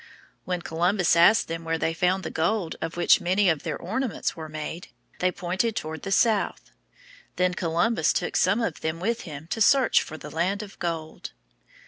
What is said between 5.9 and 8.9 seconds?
the south. Then Columbus took some of